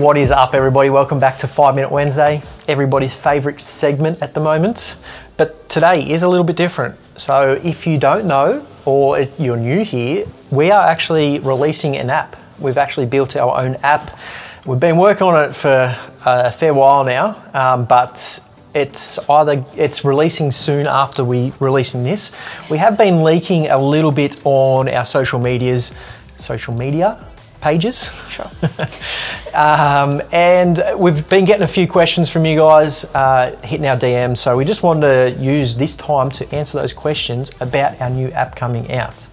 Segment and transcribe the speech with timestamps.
[0.00, 0.88] What is up, everybody?
[0.88, 4.96] Welcome back to Five Minute Wednesday, everybody's favourite segment at the moment.
[5.36, 6.96] But today is a little bit different.
[7.18, 12.36] So, if you don't know or you're new here, we are actually releasing an app.
[12.58, 14.18] We've actually built our own app.
[14.64, 18.40] We've been working on it for a fair while now, um, but
[18.74, 22.32] it's either it's releasing soon after we releasing this.
[22.70, 25.92] We have been leaking a little bit on our social medias,
[26.38, 27.22] social media
[27.60, 28.10] pages.
[28.28, 28.50] Sure.
[29.52, 34.38] Um, and we've been getting a few questions from you guys uh, hitting our DMs,
[34.38, 38.28] so we just wanted to use this time to answer those questions about our new
[38.28, 39.26] app coming out.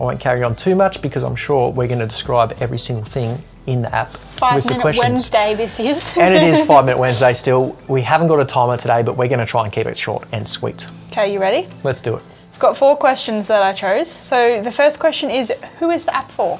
[0.00, 3.04] I won't carry on too much because I'm sure we're going to describe every single
[3.04, 5.04] thing in the app Five with the minute questions.
[5.04, 6.12] Wednesday this is.
[6.18, 7.78] and it is Five Minute Wednesday still.
[7.86, 10.24] We haven't got a timer today, but we're going to try and keep it short
[10.32, 10.88] and sweet.
[11.12, 11.68] okay, you ready?
[11.84, 12.22] Let's do it.
[12.54, 14.10] I've got four questions that I chose.
[14.10, 16.58] So the first question is who is the app for?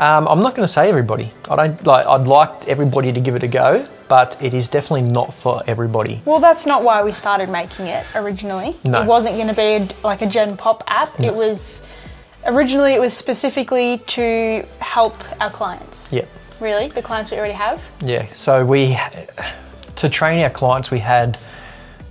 [0.00, 1.30] Um, I'm not going to say everybody.
[1.50, 2.06] I don't like.
[2.06, 6.22] I'd like everybody to give it a go, but it is definitely not for everybody.
[6.24, 8.74] Well, that's not why we started making it originally.
[8.82, 9.02] No.
[9.02, 11.20] It wasn't going to be a, like a Gen Pop app.
[11.20, 11.82] It was
[12.46, 16.10] originally it was specifically to help our clients.
[16.10, 16.24] Yeah.
[16.60, 17.82] Really, the clients we already have.
[18.02, 18.96] Yeah, so we,
[19.96, 21.36] to train our clients, we had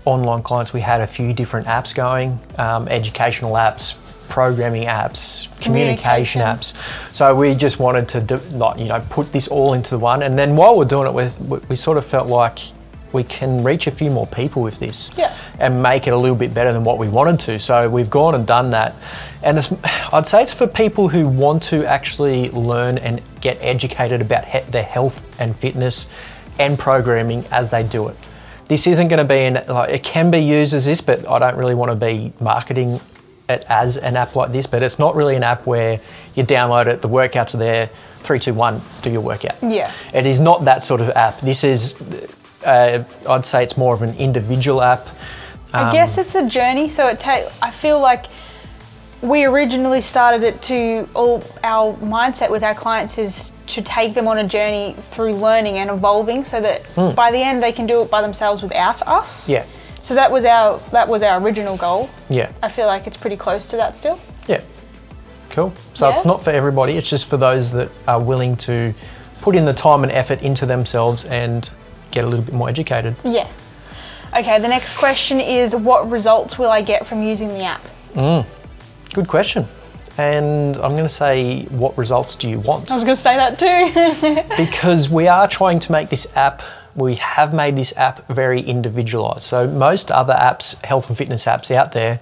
[0.06, 3.96] online clients, we had a few different apps going, um, educational apps,
[4.30, 6.42] programming apps, communication, Communication.
[6.42, 7.16] apps.
[7.16, 10.24] So we just wanted to, do, like, you know, put this all into the one.
[10.24, 12.60] And then while we're doing it, we, we sort of felt like
[13.12, 15.34] we can reach a few more people with this Yeah.
[15.60, 17.60] and make it a little bit better than what we wanted to.
[17.60, 18.94] So we've gone and done that.
[19.42, 19.74] And it's,
[20.14, 24.60] I'd say it's for people who want to actually learn and get educated about he-
[24.72, 26.08] their health and fitness
[26.60, 28.16] and programming as they do it.
[28.68, 31.40] This isn't going to be an, like, it can be used as this, but I
[31.40, 33.02] don't really want to be marketing
[33.50, 34.68] it as an app like this.
[34.68, 36.00] But it's not really an app where
[36.36, 37.90] you download it, the workouts are there,
[38.22, 39.56] three, two, one, do your workout.
[39.62, 39.92] Yeah.
[40.14, 41.42] It is not that sort of app.
[41.42, 41.96] This is,
[42.66, 45.08] uh, I'd say it's more of an individual app.
[45.74, 46.90] I guess it's a journey.
[46.90, 47.46] So it take.
[47.62, 48.26] I feel like
[49.22, 54.28] we originally started it to all our mindset with our clients is to take them
[54.28, 56.82] on a journey through learning and evolving, so that
[57.16, 59.48] by the end they can do it by themselves without us.
[59.48, 59.64] Yeah.
[60.02, 62.10] So that was our that was our original goal.
[62.30, 62.52] Yeah.
[62.64, 64.20] I feel like it's pretty close to that still.
[64.48, 64.62] Yeah.
[65.50, 65.74] Cool.
[65.94, 68.94] So it's not for everybody, it's just for those that are willing to
[69.42, 71.70] put in the time and effort into themselves and
[72.12, 73.16] get a little bit more educated.
[73.24, 73.48] Yeah.
[74.38, 74.60] Okay.
[74.60, 77.82] The next question is, what results will I get from using the app?
[78.14, 78.46] Mmm.
[79.14, 79.66] Good question.
[80.18, 82.92] And I'm going to say, what results do you want?
[82.92, 84.58] I was going to say that too.
[84.58, 86.62] because we are trying to make this app
[86.96, 89.44] we have made this app very individualized.
[89.44, 92.20] So most other apps health and fitness apps out there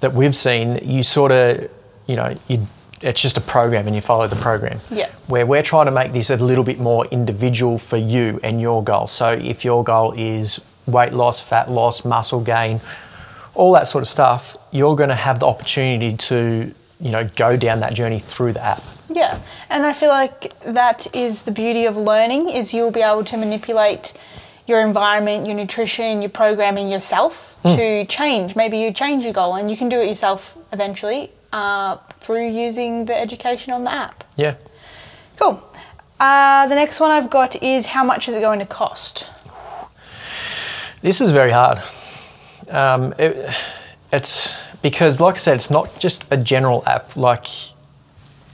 [0.00, 1.70] that we've seen you sort of
[2.06, 2.66] you know you
[3.02, 4.78] it's just a program and you follow the program.
[4.90, 5.08] Yeah.
[5.26, 8.84] where we're trying to make this a little bit more individual for you and your
[8.84, 9.06] goal.
[9.06, 12.80] So if your goal is weight loss fat loss muscle gain
[13.54, 17.56] all that sort of stuff you're going to have the opportunity to you know go
[17.56, 18.82] down that journey through the app
[19.12, 23.24] Yeah, and I feel like that is the beauty of learning is you'll be able
[23.24, 24.12] to manipulate
[24.66, 28.54] your environment, your nutrition, your programming yourself to change.
[28.54, 33.04] Maybe you change your goal and you can do it yourself eventually uh, through using
[33.04, 34.24] the education on the app.
[34.36, 34.54] yeah
[35.36, 35.62] Cool.
[36.20, 39.26] Uh, the next one I've got is how much is it going to cost?
[41.00, 41.80] This is very hard.
[42.68, 43.54] Um, it,
[44.12, 47.46] it's because, like I said, it's not just a general app like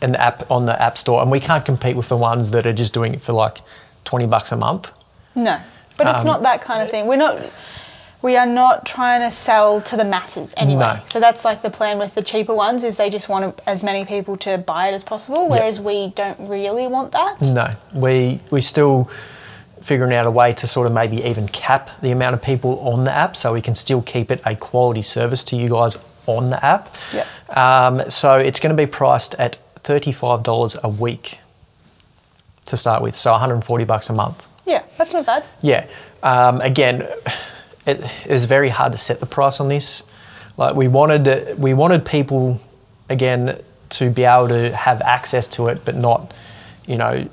[0.03, 2.73] an app on the App Store, and we can't compete with the ones that are
[2.73, 3.59] just doing it for like
[4.05, 4.93] twenty bucks a month.
[5.35, 5.59] No,
[5.97, 7.07] but it's Um, not that kind of thing.
[7.07, 7.41] We're not.
[8.23, 10.95] We are not trying to sell to the masses anyway.
[10.97, 11.01] No.
[11.07, 14.05] So that's like the plan with the cheaper ones is they just want as many
[14.05, 17.41] people to buy it as possible, whereas we don't really want that.
[17.41, 19.09] No, we we still
[19.83, 23.05] figuring out a way to sort of maybe even cap the amount of people on
[23.05, 26.49] the app, so we can still keep it a quality service to you guys on
[26.49, 26.89] the app.
[27.13, 27.27] Yep.
[27.57, 31.39] Um, so it's going to be priced at thirty-five dollars a week
[32.67, 34.47] to start with, so one hundred and forty bucks a month.
[34.67, 35.45] Yeah, that's not bad.
[35.63, 35.87] Yeah.
[36.23, 37.03] Um, again,
[37.87, 40.03] it, it was very hard to set the price on this.
[40.57, 42.61] Like we wanted, we wanted people
[43.09, 46.35] again to be able to have access to it, but not,
[46.87, 47.29] you know,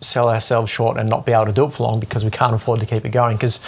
[0.00, 2.54] sell ourselves short and not be able to do it for long because we can't
[2.54, 3.36] afford to keep it going.
[3.36, 3.60] Because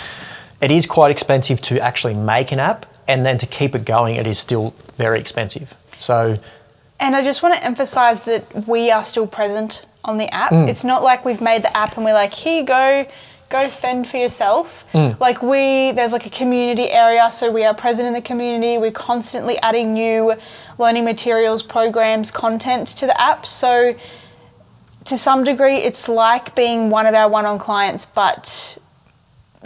[0.60, 4.16] it is quite expensive to actually make an app, and then to keep it going,
[4.16, 5.76] it is still very expensive.
[5.98, 6.36] So
[7.00, 10.52] And I just want to emphasize that we are still present on the app.
[10.52, 10.68] Mm.
[10.68, 13.06] It's not like we've made the app and we're like, here you go,
[13.50, 14.84] go fend for yourself.
[14.92, 15.18] Mm.
[15.18, 18.78] Like we, there's like a community area, so we are present in the community.
[18.78, 20.34] We're constantly adding new
[20.78, 23.44] learning materials, programs, content to the app.
[23.46, 23.94] So
[25.04, 28.78] to some degree, it's like being one of our one-on clients, but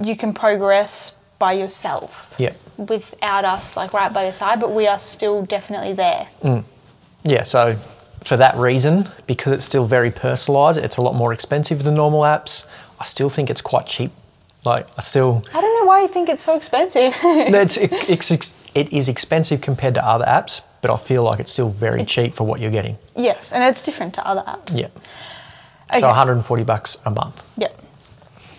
[0.02, 2.52] you can progress by yourself Yeah.
[2.76, 4.60] without us, like right by your side.
[4.60, 6.26] But we are still definitely there.
[7.28, 7.76] Yeah, so
[8.24, 12.22] for that reason, because it's still very personalised, it's a lot more expensive than normal
[12.22, 12.64] apps.
[12.98, 14.12] I still think it's quite cheap.
[14.64, 17.12] Like, I still, I don't know why you think it's so expensive.
[17.22, 21.52] it's, it, it's, it is expensive compared to other apps, but I feel like it's
[21.52, 22.96] still very cheap for what you're getting.
[23.14, 24.76] yes, and it's different to other apps.
[24.76, 24.88] Yeah.
[25.90, 26.00] Okay.
[26.00, 27.44] So 140 bucks a month.
[27.56, 27.78] Yep.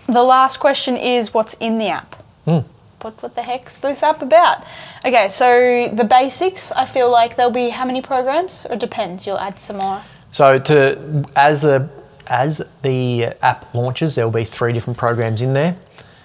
[0.06, 2.14] The last question is what's in the app?
[2.44, 2.60] Hmm.
[3.02, 4.64] What, what the heck's this app about?
[5.04, 8.66] Okay, so the basics, I feel like there'll be how many programs?
[8.66, 10.02] Or it depends, you'll add some more.
[10.32, 11.88] So to as a
[12.26, 15.76] as the app launches, there will be three different programs in there.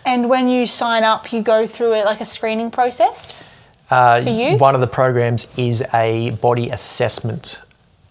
[0.06, 3.44] And when you sign up, you go through it like a screening process.
[3.89, 4.57] Uh, For you?
[4.57, 7.60] One of the programs is a body assessment.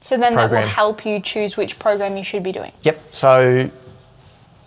[0.00, 2.72] So then that will help you choose which program you should be doing.
[2.82, 3.00] Yep.
[3.12, 3.70] So,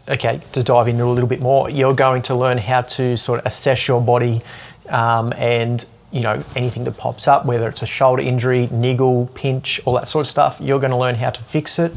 [0.08, 3.40] okay, to dive into a little bit more, you're going to learn how to sort
[3.40, 4.42] of assess your body
[4.90, 9.82] um, and you know anything that pops up, whether it's a shoulder injury, niggle, pinch,
[9.86, 10.60] all that sort of stuff.
[10.62, 11.94] You're going to learn how to fix it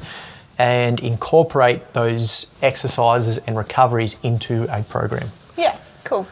[0.59, 5.31] and incorporate those exercises and recoveries into a program.
[5.57, 6.27] Yeah, cool.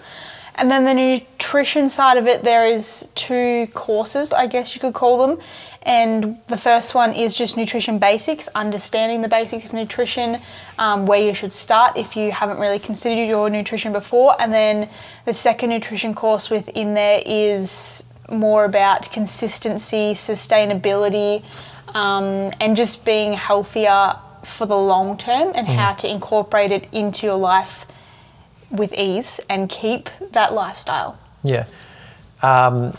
[0.58, 4.92] And then the nutrition side of it, there is two courses, I guess you could
[4.92, 5.38] call them.
[5.84, 10.40] And the first one is just nutrition basics, understanding the basics of nutrition,
[10.78, 14.34] um, where you should start if you haven't really considered your nutrition before.
[14.40, 14.90] And then
[15.26, 21.44] the second nutrition course within there is more about consistency, sustainability,
[21.94, 27.26] um, and just being healthier for the long term and how to incorporate it into
[27.26, 27.86] your life
[28.70, 31.18] with ease and keep that lifestyle.
[31.42, 31.66] Yeah.
[32.42, 32.96] Um,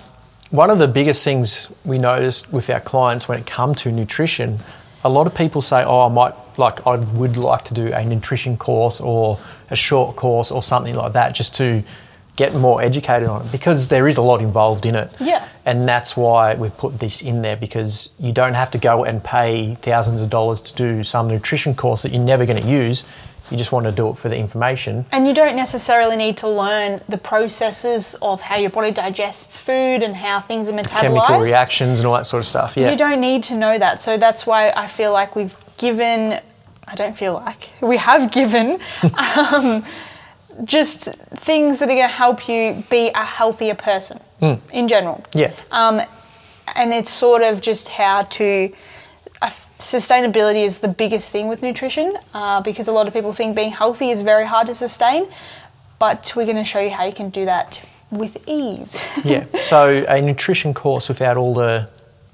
[0.52, 4.60] one of the biggest things we noticed with our clients when it comes to nutrition,
[5.04, 8.04] a lot of people say, "Oh, I might like, I would like to do a
[8.04, 9.40] nutrition course or
[9.70, 11.84] a short course or something like that, just to
[12.36, 15.12] get more educated on it," because there is a lot involved in it.
[15.20, 15.48] Yeah.
[15.66, 19.24] And that's why we've put this in there because you don't have to go and
[19.24, 23.04] pay thousands of dollars to do some nutrition course that you're never going to use.
[23.52, 25.06] You just want to do it for the information.
[25.12, 30.04] And you don't necessarily need to learn the processes of how your body digests food
[30.04, 31.02] and how things are metabolized.
[31.02, 32.78] Chemical reactions and all that sort of stuff.
[32.78, 32.92] Yeah.
[32.92, 34.00] You don't need to know that.
[34.00, 36.40] So that's why I feel like we've given,
[36.88, 38.80] I don't feel like, we have given
[39.54, 39.84] um,
[40.64, 41.06] just
[41.38, 45.24] things that are going to help you be a healthier person in general.
[45.34, 45.54] Yeah.
[45.72, 46.02] Um,
[46.76, 48.72] and it's sort of just how to.
[49.80, 53.72] Sustainability is the biggest thing with nutrition uh, because a lot of people think being
[53.72, 55.26] healthy is very hard to sustain,
[56.00, 57.82] but we're going to show you how you can do that
[58.12, 59.00] with ease.
[59.24, 59.46] Yeah.
[59.62, 61.88] So a nutrition course without all the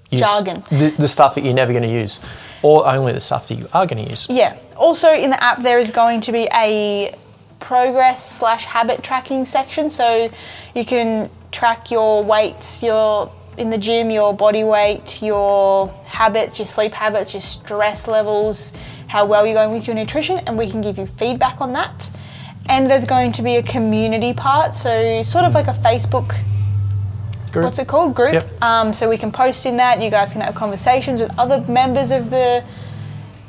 [0.10, 0.64] use, Jargon.
[0.72, 2.20] the, the stuff that you're never going to use,
[2.64, 4.28] or only the stuff that you are going to use.
[4.28, 4.58] Yeah.
[4.76, 7.14] Also, in the app, there is going to be a
[7.60, 10.32] progress slash habit tracking section, so
[10.74, 16.66] you can track your weights, your in the gym, your body weight, your habits, your
[16.66, 18.74] sleep habits, your stress levels,
[19.08, 22.10] how well you're going with your nutrition, and we can give you feedback on that.
[22.68, 26.36] And there's going to be a community part, so sort of like a Facebook
[27.52, 27.64] Group.
[27.66, 28.62] what's it called group Yep.
[28.62, 32.12] um, so we can post in that you guys can have conversations with other members
[32.12, 32.62] of the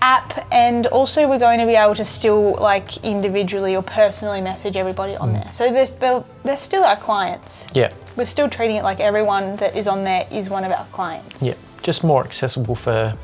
[0.00, 4.76] app and also we're going to be able to still like individually or personally message
[4.76, 5.20] everybody Mm.
[5.22, 7.90] on there so they're, they're, they're still our clients Yeah.
[8.16, 11.42] We're still treating it like everyone that is on there is one of our clients
[11.42, 11.54] Yeah.
[11.82, 13.16] Just more accessible for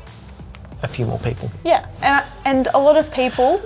[0.83, 1.51] a few more people.
[1.63, 3.61] Yeah, and, and a lot of people,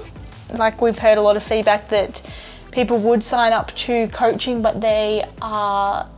[0.53, 2.21] like we've heard a lot of feedback that
[2.71, 6.09] people would sign up to coaching, but they are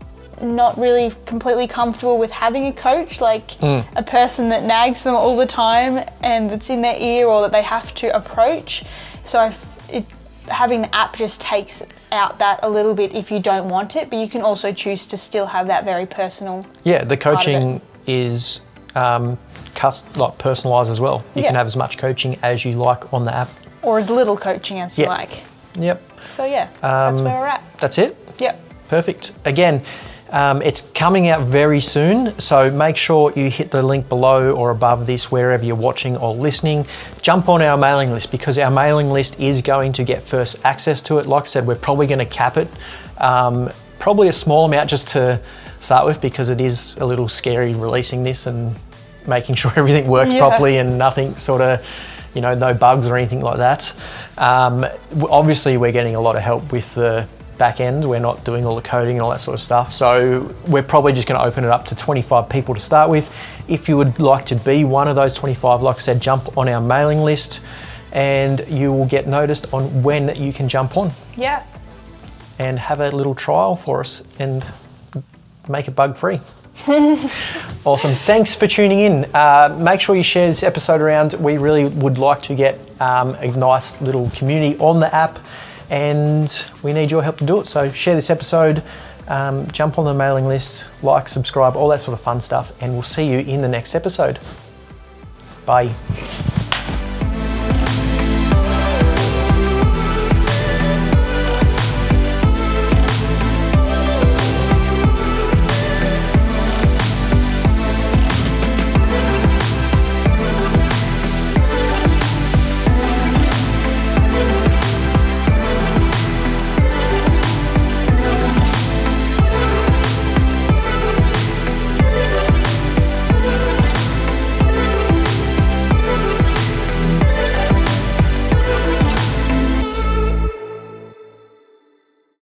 [0.42, 3.86] not really completely comfortable with having a coach, like mm.
[3.96, 7.52] a person that nags them all the time and that's in their ear or that
[7.52, 8.84] they have to approach.
[9.24, 9.56] So I,
[9.90, 10.06] it,
[10.50, 14.10] having the app just takes out that a little bit if you don't want it,
[14.10, 16.66] but you can also choose to still have that very personal.
[16.84, 17.04] Yeah.
[17.04, 18.62] The coaching is
[18.96, 19.38] um,
[19.76, 21.24] cust- like personalised as well.
[21.36, 21.48] You Yeah.
[21.50, 23.50] can have as much coaching as you like on the app.
[23.82, 25.10] Or as little coaching as you Yeah.
[25.10, 25.44] like.
[25.76, 26.02] Yep.
[26.26, 27.62] So yeah, that's Um, where we're at.
[27.80, 28.18] That's it.
[28.40, 28.60] Yep.
[28.90, 29.32] Perfect.
[29.46, 29.82] Again,
[30.32, 34.70] um, it's coming out very soon, so make sure you hit the link below or
[34.70, 36.86] above this wherever you're watching or listening.
[37.22, 41.02] Jump on our mailing list because our mailing list is going to get first access
[41.04, 41.26] to it.
[41.26, 42.68] Like I said, we're probably going to cap it,
[43.18, 45.42] um, probably a small amount just to
[45.80, 48.76] start with because it is a little scary releasing this and
[49.28, 50.40] making sure everything works Yeah.
[50.40, 51.86] properly and nothing sort of you
[52.36, 53.94] you know, no bugs or anything like that.
[54.38, 54.86] Um,
[55.30, 57.28] obviously, we're getting a lot of help with the
[57.60, 58.10] back end.
[58.10, 59.94] We're not doing all the coding and all that sort of stuff.
[59.94, 63.32] So we're probably just going to open it up to 25 people to start with.
[63.68, 66.68] If you would like to be one of those 25, like I said, jump on
[66.68, 67.62] our mailing list
[68.12, 71.62] and you will get noticed on when you can jump on Yeah.
[72.58, 74.68] and have a little trial for us and
[75.68, 76.40] make it bug free.
[77.86, 78.14] awesome.
[78.14, 79.26] Thanks for tuning in.
[79.36, 81.34] Uh, make sure you share this episode around.
[81.34, 85.40] We really would like to get um, a nice little community on the app,
[85.90, 87.68] and we need your help to do it.
[87.68, 88.84] So share this episode,
[89.28, 92.94] um, jump on the mailing list, like, subscribe, all that sort of fun stuff, and
[92.94, 94.40] we'll see you in the next episode.
[95.66, 95.94] Bye.